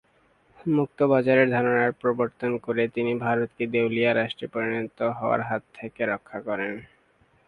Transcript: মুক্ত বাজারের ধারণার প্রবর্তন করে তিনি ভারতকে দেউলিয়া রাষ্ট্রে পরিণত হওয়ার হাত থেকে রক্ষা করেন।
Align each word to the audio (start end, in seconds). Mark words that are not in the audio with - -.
মুক্ত 0.69 0.99
বাজারের 1.11 1.47
ধারণার 1.49 1.91
প্রবর্তন 1.93 2.51
করে 2.57 2.83
তিনি 2.87 3.11
ভারতকে 3.17 3.63
দেউলিয়া 3.67 4.11
রাষ্ট্রে 4.13 4.47
পরিণত 4.47 4.99
হওয়ার 5.17 5.41
হাত 5.41 5.63
থেকে 5.75 6.01
রক্ষা 6.05 6.39
করেন। 6.41 6.73